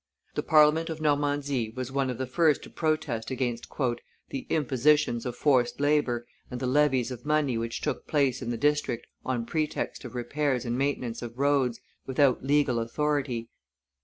The 0.33 0.41
Parliament 0.41 0.89
of 0.89 0.99
Normandy 0.99 1.69
was 1.69 1.91
one 1.91 2.09
of 2.09 2.17
the 2.17 2.25
first 2.25 2.63
to 2.63 2.71
protest 2.71 3.29
against 3.29 3.67
"the 4.29 4.47
impositions 4.49 5.27
of 5.27 5.35
forced 5.35 5.79
labor, 5.79 6.25
and 6.49 6.59
the 6.59 6.65
levies 6.65 7.11
of 7.11 7.23
money 7.23 7.55
which 7.55 7.81
took 7.81 8.07
place 8.07 8.41
in 8.41 8.49
the 8.49 8.57
district 8.57 9.05
on 9.23 9.45
pretext 9.45 10.03
of 10.03 10.15
repairs 10.15 10.65
and 10.65 10.75
maintenance 10.75 11.21
of 11.21 11.37
roads, 11.37 11.81
without 12.07 12.43
legal 12.43 12.79
authority." 12.79 13.51